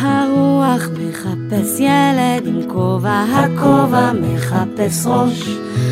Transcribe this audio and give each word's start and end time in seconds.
הרוח 0.00 0.88
מחפש 0.98 1.80
ילד 1.80 2.46
עם 2.46 2.60
כובע, 2.68 3.24
הכובע 3.32 4.12
מחפש 4.12 5.06
ראש, 5.06 5.48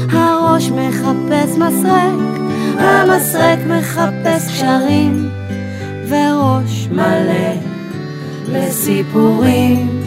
הראש 0.09 0.71
מחפש 0.71 1.59
מסרק, 1.59 2.41
המסרק 2.79 3.59
מחפש 3.67 4.49
קשרים, 4.49 5.29
וראש 6.09 6.89
מלא 6.93 7.55
בסיפורים, 8.53 10.03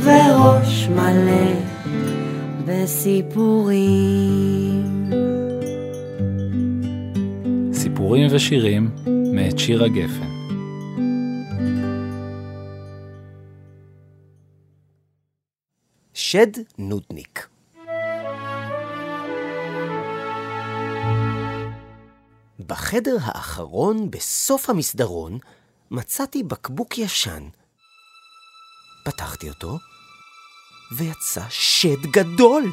וראש 0.00 0.88
מלא 0.88 1.52
בסיפורים. 2.66 4.04
סיפורים 7.72 8.26
ושירים 8.30 8.90
מאת 9.34 9.58
שירה 9.58 9.88
גפן. 9.88 10.30
שד 16.14 16.46
נודניק 16.78 17.48
בחדר 22.66 23.16
האחרון, 23.22 24.10
בסוף 24.10 24.70
המסדרון, 24.70 25.38
מצאתי 25.90 26.42
בקבוק 26.42 26.98
ישן. 26.98 27.48
פתחתי 29.04 29.48
אותו, 29.48 29.78
ויצא 30.92 31.44
שד 31.48 32.06
גדול, 32.10 32.64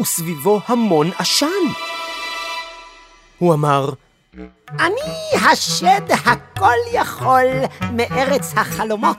וסביבו 0.00 0.60
המון 0.66 1.10
עשן. 1.18 1.46
הוא 3.38 3.54
אמר, 3.54 3.90
אני 4.80 5.40
השד 5.50 6.00
הכל 6.24 6.76
יכול 6.92 7.46
מארץ 7.92 8.52
החלומות. 8.56 9.16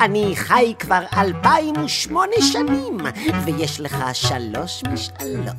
אני 0.00 0.32
חי 0.36 0.74
כבר 0.78 1.02
אלפיים 1.16 1.74
ושמונה 1.84 2.36
שנים, 2.52 2.98
ויש 3.44 3.80
לך 3.80 3.96
שלוש 4.12 4.82
משאלות. 4.92 5.54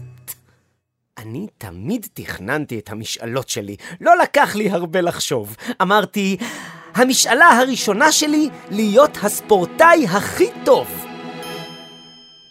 אני 1.18 1.48
תמיד 1.58 2.08
תכננתי 2.14 2.80
את 2.80 2.90
המשאלות 2.90 3.50
שלי, 3.50 3.76
לא 4.02 4.18
לקח 4.18 4.56
לי 4.56 4.70
הרבה 4.70 5.02
לחשוב. 5.02 5.56
אמרתי, 5.82 6.38
המשאלה 6.96 7.46
הראשונה 7.50 8.12
שלי, 8.12 8.50
להיות 8.70 9.18
הספורטאי 9.24 10.08
הכי 10.08 10.48
טוב. 10.66 11.06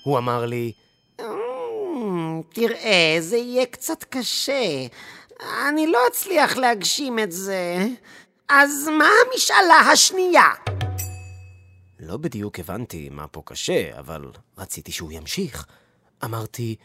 הוא 0.05 0.19
אמר 0.19 0.47
לי, 0.47 0.73
"אמ, 1.20 2.42
תראה, 2.53 3.17
זה 3.20 3.37
יהיה 3.37 3.67
קצת 3.67 4.05
קשה. 4.05 4.87
אני 5.42 5.86
לא 5.86 5.98
אצליח 6.08 6.56
להגשים 6.56 7.19
את 7.19 7.33
זה. 7.33 7.86
אז 8.48 8.88
מה 8.98 9.08
המשאלה 9.27 9.74
השנייה? 9.92 10.48
לא 12.00 12.16
בדיוק 12.16 12.58
הבנתי 12.58 13.08
מה 13.12 13.28
פה 13.28 13.42
קשה, 13.44 13.98
אבל 13.98 14.24
רציתי 14.58 14.92
שהוא 14.92 15.12
ימשיך. 15.12 15.66
אמרתי, 16.24 16.77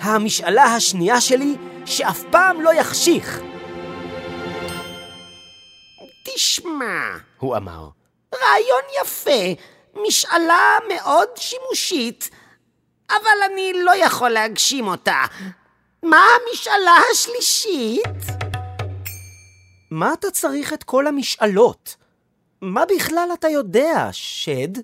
המשאלה 0.00 0.64
השנייה 0.64 1.20
שלי, 1.20 1.56
שאף 1.86 2.22
פעם 2.30 2.60
לא 2.60 2.74
יחשיך. 2.74 3.40
תשמע, 6.24 7.16
הוא 7.38 7.56
אמר, 7.56 7.88
רעיון 8.34 8.82
יפה, 9.02 9.62
משאלה 10.06 10.78
מאוד 10.88 11.28
שימושית, 11.36 12.30
אבל 13.10 13.52
אני 13.52 13.72
לא 13.84 13.96
יכול 13.96 14.30
להגשים 14.30 14.86
אותה. 14.86 15.24
מה 16.04 16.22
המשאלה 16.36 16.96
השלישית? 17.12 18.44
מה 19.90 20.12
אתה 20.12 20.30
צריך 20.30 20.72
את 20.72 20.84
כל 20.84 21.06
המשאלות? 21.06 21.96
מה 22.60 22.84
בכלל 22.96 23.28
אתה 23.34 23.48
יודע, 23.48 24.08
שד? 24.12 24.78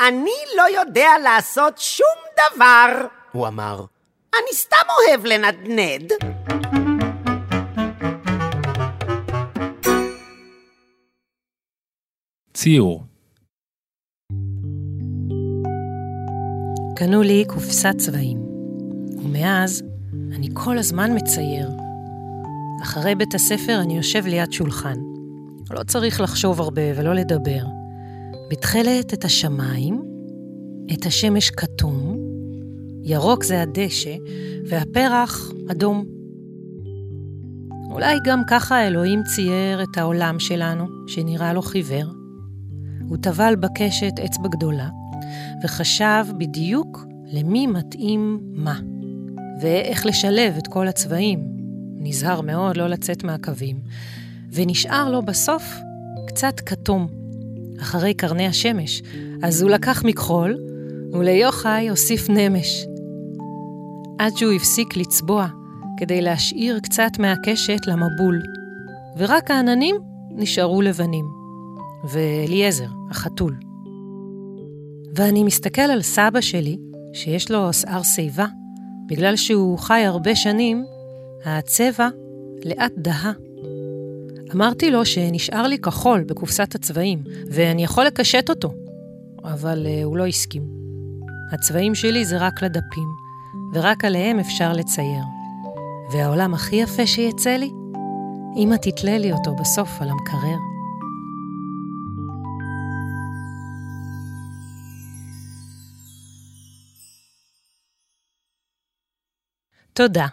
אני 0.00 0.30
לא 0.56 0.80
יודע 0.80 1.10
לעשות 1.22 1.78
שום 1.78 2.06
דבר, 2.34 3.06
הוא 3.32 3.48
אמר. 3.48 3.84
אני 4.34 4.52
סתם 4.52 4.76
אוהב 4.88 5.26
לנדנד. 5.26 6.12
ציור 12.54 13.02
קנו 16.96 17.22
לי 17.22 17.44
קופסת 17.48 17.94
צבעים, 17.98 18.38
ומאז 19.24 19.87
אני 20.34 20.48
כל 20.54 20.78
הזמן 20.78 21.16
מצייר. 21.16 21.70
אחרי 22.82 23.14
בית 23.14 23.34
הספר 23.34 23.80
אני 23.80 23.96
יושב 23.96 24.26
ליד 24.26 24.52
שולחן. 24.52 24.96
לא 25.70 25.82
צריך 25.82 26.20
לחשוב 26.20 26.60
הרבה 26.60 26.82
ולא 26.96 27.14
לדבר. 27.14 27.64
בתכלת 28.50 29.14
את 29.14 29.24
השמיים, 29.24 30.02
את 30.92 31.06
השמש 31.06 31.50
כתום, 31.50 32.16
ירוק 33.02 33.44
זה 33.44 33.62
הדשא, 33.62 34.16
והפרח 34.68 35.50
אדום. 35.70 36.04
אולי 37.90 38.16
גם 38.24 38.42
ככה 38.48 38.86
אלוהים 38.86 39.22
צייר 39.22 39.82
את 39.82 39.98
העולם 39.98 40.38
שלנו, 40.38 40.86
שנראה 41.06 41.52
לו 41.52 41.62
חיוור. 41.62 42.12
הוא 43.08 43.16
טבל 43.16 43.56
בקשת 43.56 44.12
אצבע 44.24 44.48
גדולה, 44.48 44.88
וחשב 45.64 46.24
בדיוק 46.38 47.04
למי 47.32 47.66
מתאים 47.66 48.40
מה, 48.52 48.80
ואיך 49.60 50.06
לשלב 50.06 50.54
את 50.58 50.66
כל 50.66 50.88
הצבעים. 50.88 51.58
נזהר 52.00 52.40
מאוד 52.40 52.76
לא 52.76 52.86
לצאת 52.86 53.24
מהקווים, 53.24 53.76
ונשאר 54.52 55.10
לו 55.10 55.22
בסוף 55.22 55.74
קצת 56.26 56.60
כתום, 56.60 57.06
אחרי 57.80 58.14
קרני 58.14 58.46
השמש, 58.46 59.02
אז 59.42 59.62
הוא 59.62 59.70
לקח 59.70 60.02
מכחול, 60.04 60.58
וליוחאי 61.12 61.88
הוסיף 61.88 62.30
נמש. 62.30 62.86
עד 64.18 64.36
שהוא 64.36 64.52
הפסיק 64.52 64.96
לצבוע, 64.96 65.46
כדי 65.98 66.20
להשאיר 66.20 66.80
קצת 66.80 67.10
מהקשת 67.18 67.86
למבול, 67.86 68.42
ורק 69.16 69.50
העננים 69.50 69.96
נשארו 70.30 70.82
לבנים, 70.82 71.26
ואליעזר, 72.04 72.88
החתול. 73.10 73.56
ואני 75.14 75.44
מסתכל 75.44 75.82
על 75.82 76.02
סבא 76.02 76.40
שלי, 76.40 76.76
שיש 77.12 77.50
לו 77.50 77.72
שיער 77.72 78.02
שיבה, 78.02 78.46
בגלל 79.08 79.36
שהוא 79.36 79.78
חי 79.78 80.00
הרבה 80.00 80.36
שנים, 80.36 80.84
הצבע 81.44 82.08
לאט 82.64 82.92
דהה. 82.96 83.32
אמרתי 84.54 84.90
לו 84.90 85.06
שנשאר 85.06 85.66
לי 85.66 85.78
כחול 85.78 86.24
בקופסת 86.24 86.74
הצבעים, 86.74 87.22
ואני 87.50 87.84
יכול 87.84 88.04
לקשט 88.04 88.50
אותו, 88.50 88.72
אבל 89.44 89.86
uh, 89.86 90.04
הוא 90.04 90.16
לא 90.16 90.26
הסכים. 90.26 90.62
הצבעים 91.52 91.94
שלי 91.94 92.24
זה 92.24 92.38
רק 92.38 92.62
לדפים, 92.62 93.08
ורק 93.74 94.04
עליהם 94.04 94.38
אפשר 94.38 94.72
לצייר. 94.72 95.22
והעולם 96.12 96.54
הכי 96.54 96.76
יפה 96.76 97.06
שיצא 97.06 97.50
לי? 97.50 97.70
אמא 98.56 98.76
תתלה 98.76 99.18
לי 99.18 99.32
אותו 99.32 99.54
בסוף 99.54 100.02
על 100.02 100.08
המקרר. 100.08 100.67
תודה. 109.98 110.26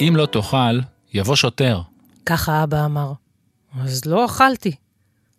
אם 0.00 0.12
לא 0.16 0.26
תאכל, 0.26 0.80
יבוא 1.12 1.36
שוטר. 1.36 1.80
ככה 2.26 2.64
אבא 2.64 2.84
אמר. 2.84 3.12
אז 3.80 4.04
לא 4.04 4.24
אכלתי. 4.24 4.76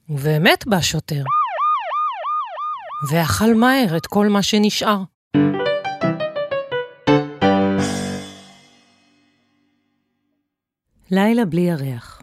ובאמת 0.09 0.67
בא 0.67 0.81
שוטר. 0.81 1.23
ואכל 3.11 3.53
מהר 3.55 3.97
את 3.97 4.07
כל 4.07 4.27
מה 4.27 4.43
שנשאר. 4.43 5.03
לילה 11.11 11.45
בלי 11.45 11.61
ירח. 11.61 12.21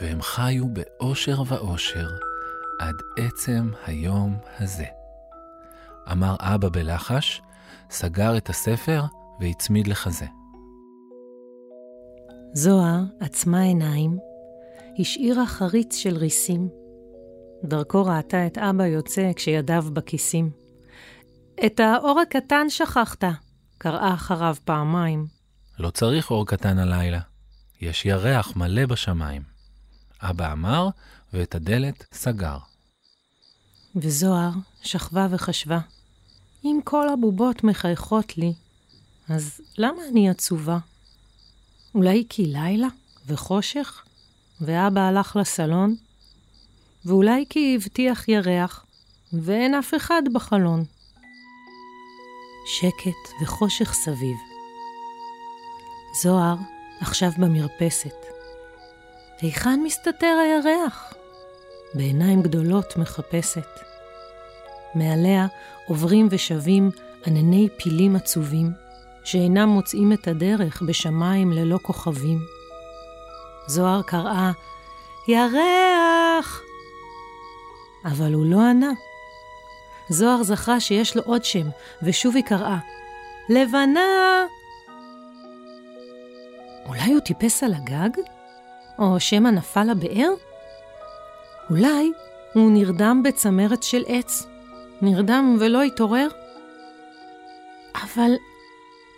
והם 0.00 0.22
חיו 0.22 0.64
באושר 0.68 1.42
ואושר 1.46 2.31
עד 2.82 3.02
עצם 3.16 3.70
היום 3.86 4.38
הזה. 4.58 4.84
אמר 6.12 6.36
אבא 6.40 6.68
בלחש, 6.68 7.42
סגר 7.90 8.36
את 8.36 8.48
הספר 8.48 9.02
והצמיד 9.40 9.86
לחזה. 9.86 10.26
זוהר 12.54 13.00
עצמה 13.20 13.62
עיניים, 13.62 14.18
השאירה 14.98 15.46
חריץ 15.46 15.96
של 15.96 16.16
ריסים. 16.16 16.68
דרכו 17.64 18.04
ראתה 18.04 18.46
את 18.46 18.58
אבא 18.58 18.86
יוצא 18.86 19.30
כשידיו 19.36 19.84
בכיסים. 19.92 20.50
את 21.66 21.80
האור 21.80 22.20
הקטן 22.20 22.70
שכחת, 22.70 23.24
קראה 23.78 24.14
אחריו 24.14 24.56
פעמיים. 24.64 25.26
לא 25.78 25.90
צריך 25.90 26.30
אור 26.30 26.46
קטן 26.46 26.78
הלילה, 26.78 27.20
יש 27.80 28.06
ירח 28.06 28.56
מלא 28.56 28.86
בשמיים. 28.86 29.42
אבא 30.22 30.52
אמר, 30.52 30.88
ואת 31.32 31.54
הדלת 31.54 32.04
סגר. 32.12 32.71
וזוהר 33.96 34.50
שכבה 34.82 35.26
וחשבה, 35.30 35.78
אם 36.64 36.80
כל 36.84 37.08
הבובות 37.08 37.64
מחייכות 37.64 38.38
לי, 38.38 38.52
אז 39.28 39.60
למה 39.78 40.02
אני 40.10 40.30
עצובה? 40.30 40.78
אולי 41.94 42.24
כי 42.28 42.46
לילה 42.46 42.88
וחושך, 43.26 44.04
ואבא 44.60 45.00
הלך 45.00 45.36
לסלון? 45.36 45.96
ואולי 47.04 47.44
כי 47.50 47.76
הבטיח 47.76 48.28
ירח, 48.28 48.84
ואין 49.32 49.74
אף 49.74 49.94
אחד 49.94 50.22
בחלון. 50.32 50.84
שקט 52.66 53.42
וחושך 53.42 53.92
סביב. 53.92 54.36
זוהר 56.22 56.56
עכשיו 57.00 57.30
במרפסת. 57.38 58.14
היכן 59.40 59.80
מסתתר 59.84 60.36
הירח? 60.44 61.14
בעיניים 61.94 62.42
גדולות 62.42 62.96
מחפשת. 62.96 63.80
מעליה 64.94 65.46
עוברים 65.86 66.28
ושבים 66.30 66.90
ענני 67.26 67.68
פילים 67.76 68.16
עצובים, 68.16 68.70
שאינם 69.24 69.68
מוצאים 69.68 70.12
את 70.12 70.28
הדרך 70.28 70.82
בשמיים 70.82 71.52
ללא 71.52 71.78
כוכבים. 71.82 72.38
זוהר 73.66 74.02
קראה, 74.02 74.52
ירח! 75.28 76.62
אבל 78.04 78.34
הוא 78.34 78.46
לא 78.46 78.60
ענה. 78.60 78.90
זוהר 80.08 80.42
זכרה 80.42 80.80
שיש 80.80 81.16
לו 81.16 81.22
עוד 81.22 81.44
שם, 81.44 81.68
ושוב 82.02 82.36
היא 82.36 82.44
קראה, 82.44 82.78
לבנה! 83.48 84.44
אולי 86.86 87.12
הוא 87.12 87.20
טיפס 87.20 87.62
על 87.62 87.74
הגג? 87.74 88.10
או 88.98 89.20
שמא 89.20 89.48
נפל 89.48 89.84
לבאר? 89.84 90.28
אולי 91.72 92.12
הוא 92.54 92.70
נרדם 92.70 93.22
בצמרת 93.24 93.82
של 93.82 94.02
עץ. 94.06 94.46
נרדם 95.02 95.56
ולא 95.60 95.82
התעורר? 95.82 96.28
אבל 97.94 98.30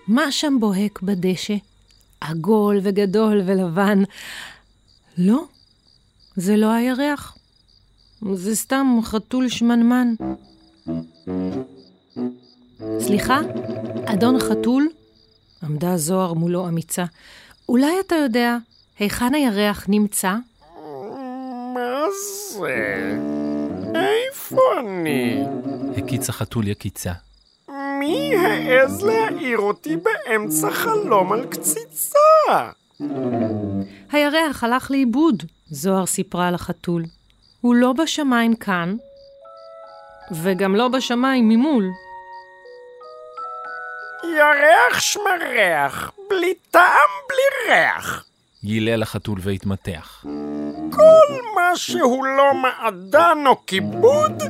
מה 0.08 0.32
שם 0.32 0.56
בוהק 0.60 1.02
בדשא? 1.02 1.54
עגול 2.20 2.80
וגדול 2.82 3.42
ולבן. 3.46 4.02
לא, 5.18 5.44
זה 6.36 6.56
לא 6.56 6.72
הירח. 6.72 7.36
זה 8.34 8.56
סתם 8.56 8.98
חתול 9.02 9.48
שמנמן. 9.48 10.14
סליחה, 12.98 13.40
אדון 14.04 14.40
חתול? 14.40 14.88
עמדה 15.62 15.96
זוהר 15.96 16.32
מולו 16.32 16.68
אמיצה. 16.68 17.04
אולי 17.68 18.00
אתה 18.06 18.14
יודע 18.14 18.56
היכן 18.98 19.34
הירח 19.34 19.84
נמצא? 19.88 20.34
מה 21.74 22.04
זה? 22.50 23.16
איפה 23.94 24.60
אני? 24.80 25.44
הקיץ 25.96 26.28
החתול 26.28 26.68
יקיצה. 26.68 27.12
מי 27.68 28.36
העז 28.36 29.02
להעיר 29.02 29.58
אותי 29.58 29.96
באמצע 29.96 30.70
חלום 30.70 31.32
על 31.32 31.46
קציצה? 31.46 32.18
הירח 34.12 34.64
הלך 34.64 34.90
לאיבוד, 34.90 35.42
זוהר 35.70 36.06
סיפרה 36.06 36.50
לחתול. 36.50 37.04
הוא 37.60 37.74
לא 37.74 37.92
בשמיים 37.92 38.56
כאן, 38.56 38.96
וגם 40.32 40.76
לא 40.76 40.88
בשמיים 40.88 41.48
ממול. 41.48 41.84
ירח 44.24 45.00
שמרח, 45.00 46.12
בלי 46.30 46.54
טעם, 46.70 47.10
בלי 47.28 47.74
ריח. 47.74 48.24
יילל 48.62 49.02
החתול 49.02 49.38
והתמתח. 49.42 50.24
כל 50.94 51.34
מה 51.54 51.76
שהוא 51.76 52.24
לא 52.24 52.54
מעדן 52.54 53.38
או 53.46 53.66
כיבוד, 53.66 54.42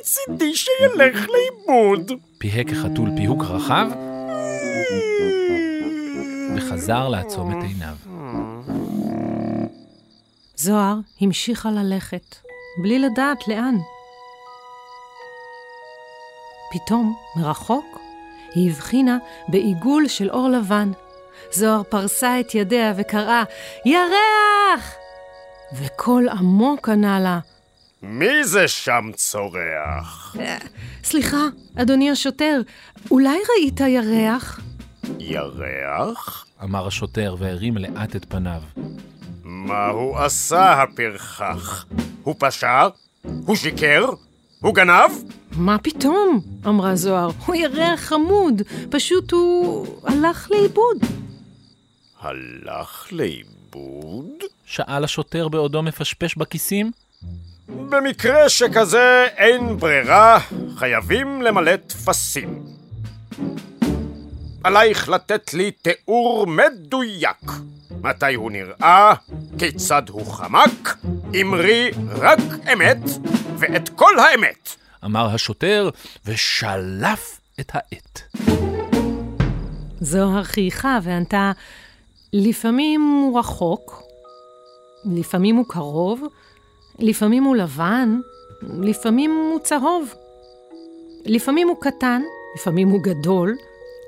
מצידי 0.00 0.54
שילך 0.54 1.26
לאיבוד. 1.28 2.12
פיהק 2.38 2.66
החתול 2.72 3.10
פיהוק 3.16 3.44
רחב, 3.44 3.86
וחזר 6.56 7.08
לעצום 7.08 7.50
את 7.50 7.64
עיניו. 7.64 7.94
זוהר 10.56 10.96
המשיכה 11.20 11.70
ללכת, 11.70 12.36
בלי 12.82 12.98
לדעת 12.98 13.48
לאן. 13.48 13.76
פתאום, 16.72 17.16
מרחוק, 17.36 17.98
היא 18.54 18.70
הבחינה 18.70 19.18
בעיגול 19.48 20.08
של 20.08 20.30
אור 20.30 20.48
לבן. 20.48 20.90
זוהר 21.52 21.82
פרסה 21.82 22.40
את 22.40 22.54
ידיה 22.54 22.92
וקראה, 22.96 23.42
ירח! 23.84 25.05
וקול 25.72 26.28
עמוק 26.28 26.88
ענה 26.88 27.20
לה, 27.20 27.38
מי 28.02 28.44
זה 28.44 28.68
שם 28.68 29.10
צורח? 29.14 30.36
סליחה, 31.04 31.42
אדוני 31.76 32.10
השוטר, 32.10 32.60
אולי 33.10 33.38
ראית 33.50 33.80
ירח? 33.80 34.60
ירח? 35.18 36.46
אמר 36.62 36.86
השוטר 36.86 37.36
והרים 37.38 37.76
לאט 37.76 38.16
את 38.16 38.24
פניו. 38.28 38.60
מה 39.44 39.86
הוא 39.86 40.18
עשה, 40.18 40.82
הפרחח? 40.82 41.86
הוא 42.22 42.34
פשע? 42.38 42.88
הוא 43.22 43.56
שיקר? 43.56 44.06
הוא 44.60 44.74
גנב? 44.74 45.10
מה 45.52 45.78
פתאום? 45.78 46.40
אמרה 46.66 46.96
זוהר. 46.96 47.30
הוא 47.46 47.54
ירח 47.54 48.00
חמוד, 48.00 48.62
פשוט 48.90 49.32
הוא 49.32 49.86
הלך 50.04 50.50
לאיבוד. 50.50 50.96
הלך 52.20 53.08
לאיבוד? 53.12 53.55
שאל 54.66 55.04
השוטר 55.04 55.48
בעודו 55.48 55.82
מפשפש 55.82 56.34
בכיסים. 56.36 56.90
במקרה 57.68 58.48
שכזה 58.48 59.26
אין 59.36 59.76
ברירה, 59.76 60.38
חייבים 60.76 61.42
למלא 61.42 61.76
טפסים. 61.76 62.62
עלייך 64.64 65.08
לתת 65.08 65.54
לי 65.54 65.70
תיאור 65.70 66.46
מדויק. 66.46 67.52
מתי 68.02 68.34
הוא 68.34 68.50
נראה, 68.50 69.14
כיצד 69.58 70.02
הוא 70.08 70.26
חמק, 70.32 70.96
אמרי 71.40 71.90
רק 72.08 72.38
אמת, 72.72 72.98
ואת 73.58 73.88
כל 73.88 74.18
האמת. 74.18 74.76
אמר 75.04 75.34
השוטר, 75.34 75.90
ושלף 76.26 77.40
את 77.60 77.72
העט. 77.74 78.20
זוהר 80.00 80.42
חייכה 80.42 80.98
וענתה, 81.02 81.52
לפעמים 82.32 83.22
הוא 83.22 83.38
רחוק, 83.38 84.02
לפעמים 85.04 85.56
הוא 85.56 85.64
קרוב, 85.68 86.22
לפעמים 86.98 87.44
הוא 87.44 87.56
לבן, 87.56 88.20
לפעמים 88.62 89.30
הוא 89.30 89.58
צהוב. 89.58 90.14
לפעמים 91.24 91.68
הוא 91.68 91.76
קטן, 91.80 92.22
לפעמים 92.54 92.88
הוא 92.88 93.00
גדול, 93.02 93.56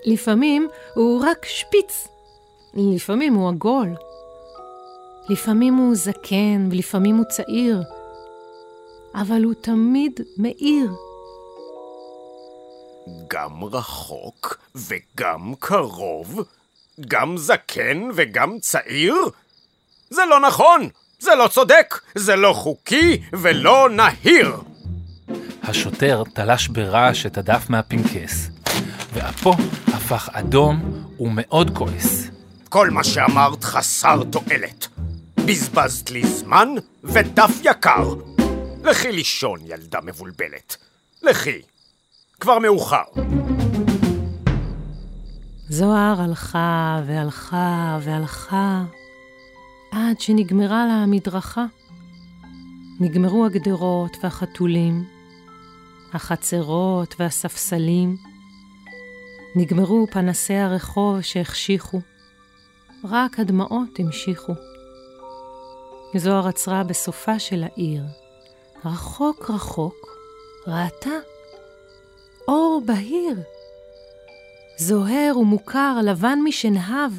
לפעמים 0.07 0.69
הוא 0.95 1.23
רק 1.25 1.45
שפיץ, 1.45 2.09
לפעמים 2.75 3.35
הוא 3.35 3.49
עגול. 3.49 3.95
לפעמים 5.29 5.75
הוא 5.75 5.95
זקן 5.95 6.69
ולפעמים 6.71 7.17
הוא 7.17 7.25
צעיר, 7.25 7.83
אבל 9.15 9.45
הוא 9.45 9.55
תמיד 9.55 10.21
מאיר. 10.37 10.91
גם 13.29 13.65
רחוק 13.65 14.59
וגם 14.75 15.55
קרוב, 15.59 16.41
גם 17.09 17.37
זקן 17.37 18.09
וגם 18.15 18.59
צעיר? 18.61 19.15
זה 20.11 20.23
לא 20.31 20.41
נכון, 20.41 20.89
זה 21.19 21.35
לא 21.35 21.49
צודק, 21.49 22.01
זה 22.15 22.37
לא 22.37 22.53
חוקי 22.53 23.23
ולא 23.33 23.89
נהיר. 23.91 24.57
השוטר 25.63 26.23
תלש 26.35 26.69
ברעש 26.69 27.27
את 27.27 27.39
הדף 27.39 27.71
מהפנקס, 27.71 28.49
ואפו 29.13 29.53
הפך 29.87 30.29
אדום 30.33 31.05
ומאוד 31.21 31.77
כועס. 31.77 32.29
כל 32.69 32.91
מה 32.91 33.05
שאמרת 33.05 33.65
חסר 33.65 34.23
תועלת. 34.31 34.87
בזבזת 35.47 36.11
לי 36.11 36.27
זמן 36.27 36.69
ודף 37.05 37.51
יקר. 37.63 38.15
לכי 38.85 39.13
לישון, 39.13 39.61
ילדה 39.65 39.99
מבולבלת. 40.03 40.77
לכי. 41.23 41.63
כבר 42.41 42.59
מאוחר. 42.59 43.03
זוהר 45.71 46.21
הלכה 46.21 47.01
והלכה 47.07 47.99
והלכה, 48.03 48.85
עד 49.93 50.21
שנגמרה 50.21 50.87
לה 50.87 50.93
המדרכה. 50.93 51.65
נגמרו 53.01 53.47
הגדרות 53.47 54.17
והחתולים, 54.23 55.05
החצרות 56.13 57.15
והספסלים, 57.19 58.17
נגמרו 59.57 60.07
פנסי 60.11 60.55
הרחוב 60.55 61.21
שהחשיכו, 61.21 62.01
רק 63.05 63.41
הדמעות 63.41 63.99
המשיכו. 63.99 64.53
זוהר 66.17 66.49
עצרה 66.49 66.85
בסופה 66.85 67.39
של 67.39 67.65
העיר, 67.65 68.05
רחוק 68.85 69.51
רחוק, 69.51 70.07
ראתה 70.67 71.11
אור 72.49 72.83
בהיר. 72.87 73.37
זוהר 74.79 75.39
ומוכר, 75.39 75.99
לבן 76.05 76.39
משנהב, 76.45 77.13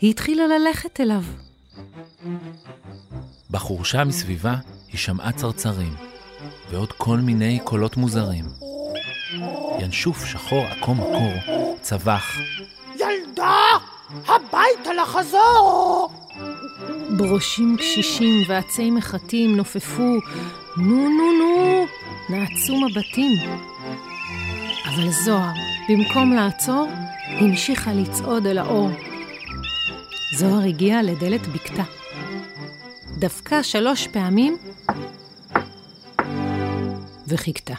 היא 0.00 0.10
התחילה 0.10 0.46
ללכת 0.46 1.00
אליו. 1.00 1.22
בחורשה 3.50 4.04
מסביבה 4.04 4.54
היא 4.88 4.98
שמעה 4.98 5.32
צרצרים, 5.32 5.94
ועוד 6.70 6.92
כל 6.92 7.16
מיני 7.16 7.58
קולות 7.64 7.96
מוזרים. 7.96 8.44
ינשוף 9.80 10.24
שחור 10.24 10.66
עקום 10.66 11.00
מקור 11.00 11.76
צווח, 11.82 12.38
ילדה 12.94 13.66
הביתה 14.26 14.92
לחזור! 15.02 16.10
ברושים 17.16 17.76
קשישים 17.78 18.42
ועצי 18.48 18.90
מחטים 18.90 19.56
נופפו, 19.56 20.12
נו 20.76 21.08
נו 21.08 21.32
נו, 21.38 21.86
נעצו 22.28 22.76
מבטים. 22.80 23.50
אבל 24.84 25.10
זוהר, 25.10 25.63
במקום 25.88 26.32
לעצור, 26.32 26.86
המשיכה 27.26 27.92
לצעוד 27.92 28.46
אל 28.46 28.58
האור. 28.58 28.90
זוהר 30.38 30.68
הגיע 30.68 31.02
לדלת 31.02 31.46
בקתה. 31.46 31.82
דפקה 33.18 33.62
שלוש 33.62 34.06
פעמים 34.06 34.56
וחיכתה. 37.28 37.74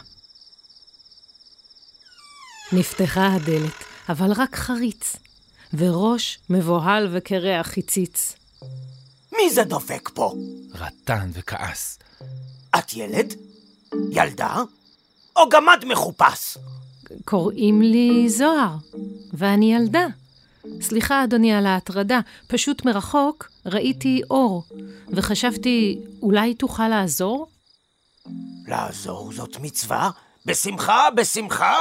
נפתחה 2.72 3.34
הדלת, 3.34 3.84
אבל 4.08 4.32
רק 4.32 4.56
חריץ, 4.56 5.16
וראש 5.74 6.38
מבוהל 6.50 7.08
וקרח 7.12 7.78
הציץ. 7.78 8.36
מי 9.32 9.50
זה 9.50 9.64
דופק 9.64 10.10
פה? 10.14 10.34
רטן 10.74 11.30
וכעס. 11.32 11.98
את 12.78 12.94
ילד? 12.94 13.34
ילדה? 14.10 14.62
או 15.36 15.48
גמד 15.48 15.84
מחופש? 15.84 16.56
קוראים 17.24 17.82
לי 17.82 18.28
זוהר, 18.28 18.76
ואני 19.32 19.74
ילדה. 19.74 20.06
סליחה, 20.80 21.24
אדוני, 21.24 21.52
על 21.54 21.66
ההטרדה. 21.66 22.20
פשוט 22.46 22.84
מרחוק 22.84 23.50
ראיתי 23.66 24.22
אור, 24.30 24.64
וחשבתי, 25.08 25.98
אולי 26.22 26.54
תוכל 26.54 26.88
לעזור? 26.88 27.46
לעזור 28.68 29.32
זאת 29.32 29.56
מצווה? 29.60 30.10
בשמחה, 30.46 31.10
בשמחה. 31.16 31.74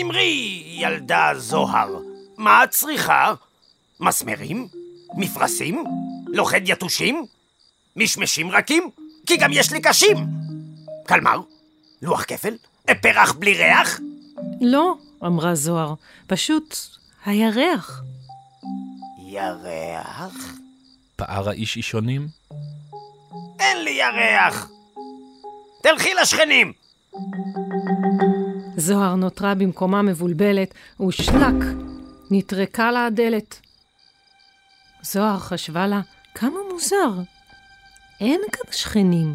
אמרי, 0.00 0.62
ילדה 0.66 1.30
זוהר, 1.36 1.96
מה 2.36 2.64
את 2.64 2.70
צריכה? 2.70 3.34
מסמרים? 4.00 4.68
מפרשים? 5.14 5.84
לוכד 6.26 6.60
יתושים? 6.64 7.26
משמשים 7.96 8.50
רכים? 8.50 8.90
כי 9.26 9.36
גם 9.36 9.50
יש 9.52 9.72
לי 9.72 9.80
קשים. 9.80 10.16
קלמר? 11.06 11.40
לוח 12.02 12.24
כפל? 12.24 12.56
פרח 13.02 13.32
בלי 13.32 13.54
ריח? 13.54 14.00
לא, 14.60 14.94
אמרה 15.26 15.54
זוהר, 15.54 15.94
פשוט 16.26 16.76
הירח. 17.24 18.02
ירח? 19.18 20.52
פער 21.16 21.48
האיש 21.48 21.76
אישונים? 21.76 22.28
אין 23.60 23.84
לי 23.84 23.90
ירח! 23.90 24.70
תלכי 25.82 26.14
לשכנים! 26.22 26.72
זוהר 28.76 29.14
נותרה 29.14 29.54
במקומה 29.54 30.02
מבולבלת, 30.02 30.74
ושלק, 31.08 31.64
נטרקה 32.30 32.90
לה 32.90 33.06
הדלת. 33.06 33.60
זוהר 35.02 35.38
חשבה 35.38 35.86
לה, 35.86 36.00
כמה 36.34 36.58
מוזר. 36.72 37.12
אין 38.20 38.40
כאן 38.52 38.72
שכנים, 38.72 39.34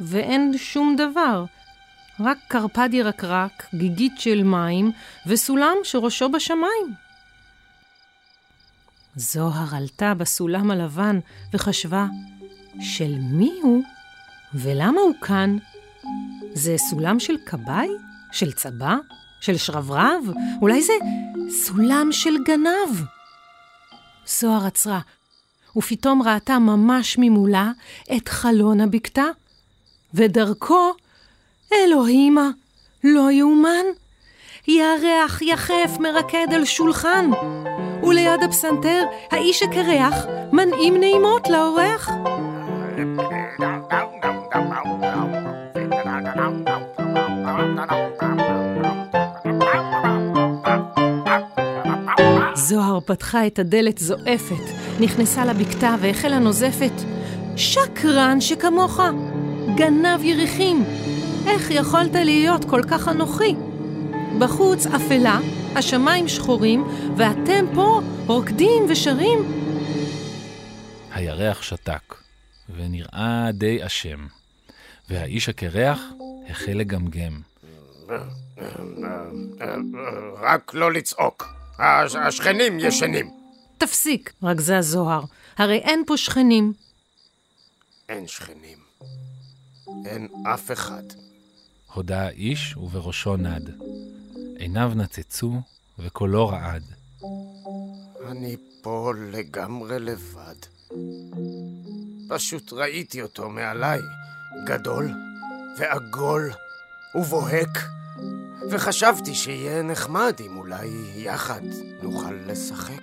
ואין 0.00 0.52
שום 0.58 0.96
דבר. 0.96 1.44
רק 2.24 2.38
קרפד 2.48 2.88
ירקרק, 2.92 3.66
גיגית 3.74 4.12
של 4.18 4.42
מים, 4.42 4.92
וסולם 5.26 5.76
שראשו 5.82 6.28
בשמיים. 6.28 6.94
זוהר 9.16 9.76
עלתה 9.76 10.14
בסולם 10.14 10.70
הלבן 10.70 11.18
וחשבה, 11.54 12.06
של 12.80 13.18
מי 13.20 13.52
הוא? 13.62 13.82
ולמה 14.54 15.00
הוא 15.00 15.14
כאן? 15.20 15.56
זה 16.52 16.76
סולם 16.78 17.20
של 17.20 17.34
כבאי? 17.46 17.88
של 18.32 18.52
צבא? 18.52 18.96
של 19.40 19.56
שרברב? 19.56 20.24
אולי 20.62 20.82
זה 20.82 20.92
סולם 21.50 22.08
של 22.10 22.34
גנב? 22.44 23.04
זוהר 24.26 24.66
עצרה, 24.66 25.00
ופתאום 25.76 26.22
ראתה 26.22 26.58
ממש 26.58 27.16
ממולה 27.18 27.72
את 28.16 28.28
חלון 28.28 28.80
הבקתה, 28.80 29.24
ודרכו, 30.14 30.92
אלוהימה, 31.72 32.50
לא 33.04 33.30
יאומן, 33.30 33.84
ירח 34.68 35.42
יחף 35.42 35.98
מרקד 36.00 36.46
על 36.54 36.64
שולחן, 36.64 37.30
וליד 38.02 38.42
הפסנתר 38.42 39.04
האיש 39.30 39.62
הקרח 39.62 40.14
מנעים 40.52 40.96
נעימות 41.00 41.48
לאורח. 41.48 42.10
זוהר 52.54 53.00
פתחה 53.00 53.46
את 53.46 53.58
הדלת 53.58 53.98
זועפת, 53.98 54.74
נכנסה 55.00 55.44
לבקתה 55.44 55.94
והחלה 56.00 56.38
נוזפת. 56.38 56.92
שקרן 57.56 58.40
שכמוך! 58.40 59.00
גנב 59.76 60.24
יריחים! 60.24 60.84
איך 61.46 61.70
יכולת 61.70 62.14
להיות 62.14 62.64
כל 62.64 62.80
כך 62.90 63.08
אנוכי? 63.08 63.54
בחוץ 64.38 64.86
אפלה, 64.86 65.38
השמיים 65.76 66.28
שחורים, 66.28 66.84
ואתם 67.16 67.64
פה 67.74 68.00
רוקדים 68.26 68.82
ושרים. 68.88 69.38
הירח 71.12 71.62
שתק, 71.62 72.14
ונראה 72.76 73.48
די 73.52 73.86
אשם, 73.86 74.26
והאיש 75.10 75.48
הקרח 75.48 76.00
החל 76.48 76.72
לגמגם. 76.72 77.40
רק 80.40 80.74
לא 80.74 80.92
לצעוק. 80.92 81.44
הש- 81.78 82.14
השכנים 82.14 82.80
ישנים. 82.80 83.30
תפסיק, 83.78 84.32
רגזה 84.42 84.80
זוהר, 84.80 85.22
הרי 85.58 85.76
אין 85.78 86.02
פה 86.06 86.16
שכנים. 86.16 86.72
אין 88.08 88.26
שכנים. 88.26 88.78
אין 90.06 90.28
אף 90.54 90.72
אחד. 90.72 91.02
הודה 91.94 92.26
האיש 92.26 92.76
ובראשו 92.76 93.36
נד. 93.36 93.70
עיניו 94.58 94.92
נצצו 94.94 95.60
וקולו 95.98 96.48
רעד. 96.48 96.82
אני 98.26 98.56
פה 98.82 99.12
לגמרי 99.32 99.98
לבד. 99.98 100.54
פשוט 102.28 102.72
ראיתי 102.72 103.22
אותו 103.22 103.48
מעליי, 103.48 104.00
גדול 104.66 105.10
ועגול 105.78 106.50
ובוהק, 107.14 107.78
וחשבתי 108.70 109.34
שיהיה 109.34 109.82
נחמד 109.82 110.34
אם 110.46 110.56
אולי 110.56 110.88
יחד 111.16 111.62
נוכל 112.02 112.34
לשחק. 112.46 113.02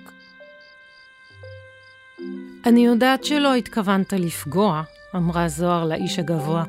אני 2.66 2.86
יודעת 2.86 3.24
שלא 3.24 3.54
התכוונת 3.54 4.12
לפגוע, 4.12 4.82
אמרה 5.16 5.48
זוהר 5.48 5.84
לאיש 5.84 6.18
הגבוה, 6.18 6.64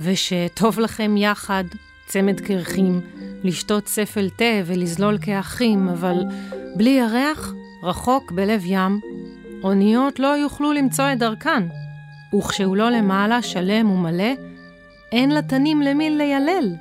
ושטוב 0.00 0.80
לכם 0.80 1.16
יחד, 1.16 1.64
צמד 2.06 2.40
קרחים, 2.40 3.00
לשתות 3.44 3.88
ספל 3.88 4.28
תה 4.36 4.44
ולזלול 4.66 5.18
כאחים, 5.20 5.88
אבל 5.88 6.14
בלי 6.76 6.90
ירח, 6.90 7.52
רחוק 7.82 8.32
בלב 8.32 8.62
ים, 8.64 9.00
אוניות 9.62 10.18
לא 10.18 10.26
יוכלו 10.26 10.72
למצוא 10.72 11.12
את 11.12 11.18
דרכן, 11.18 11.62
וכשהוא 12.34 12.76
לא 12.76 12.90
למעלה, 12.90 13.42
שלם 13.42 13.90
ומלא, 13.90 14.32
אין 15.12 15.30
לתנים 15.34 15.82
למי 15.82 16.10
לילל. 16.10 16.74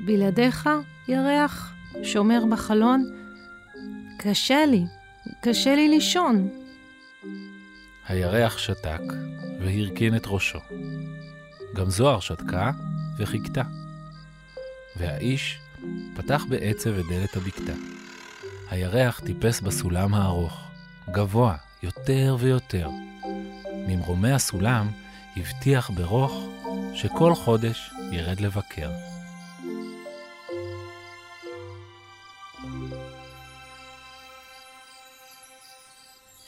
בלעדיך, 0.00 0.68
ירח, 1.08 1.74
שומר 2.02 2.44
בחלון, 2.50 3.04
קשה 4.18 4.66
לי, 4.66 4.84
קשה 5.40 5.74
לי 5.74 5.88
לישון. 5.88 6.48
הירח 8.08 8.58
שתק 8.58 9.00
והרכין 9.66 10.16
את 10.16 10.22
ראשו. 10.26 10.58
גם 11.74 11.90
זוהר 11.90 12.20
שתקה 12.20 12.70
וחיכתה. 13.18 13.62
והאיש 14.96 15.58
פתח 16.16 16.44
בעצב 16.48 16.90
את 16.90 17.04
דלת 17.10 17.36
הבקתה. 17.36 17.72
הירח 18.70 19.20
טיפס 19.20 19.60
בסולם 19.60 20.14
הארוך, 20.14 20.68
גבוה 21.10 21.56
יותר 21.82 22.36
ויותר. 22.38 22.88
ממרומי 23.88 24.32
הסולם 24.32 24.90
הבטיח 25.36 25.90
ברוך 25.90 26.48
שכל 26.94 27.34
חודש 27.34 27.90
ירד 28.12 28.40
לבקר. 28.40 28.90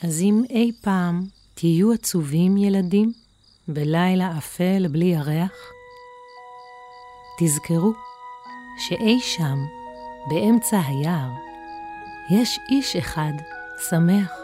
אז 0.03 0.21
אם 0.21 0.43
אי 0.49 0.71
פעם 0.81 1.38
תהיו 1.59 1.93
עצובים, 1.93 2.57
ילדים, 2.57 3.13
בלילה 3.67 4.37
אפל 4.37 4.87
בלי 4.91 5.05
ירח, 5.05 5.51
תזכרו 7.39 7.93
שאי 8.77 9.19
שם, 9.21 9.57
באמצע 10.29 10.79
היער, 10.79 11.29
יש 12.31 12.59
איש 12.69 12.95
אחד 12.95 13.33
שמח. 13.89 14.38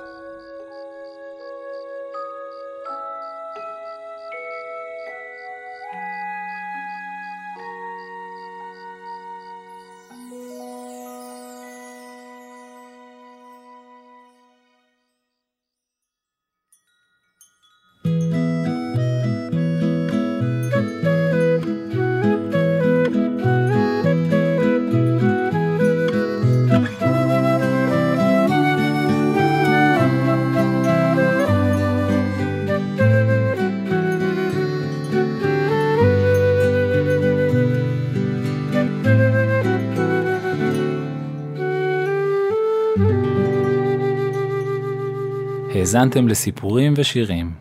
האזנתם 45.85 46.27
לסיפורים 46.27 46.93
ושירים 46.97 47.53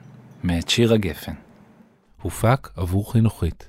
מאת 0.44 0.68
שיר 0.68 0.92
הגפן. 0.92 1.32
הופק 2.22 2.68
עבור 2.76 3.12
חינוכית. 3.12 3.68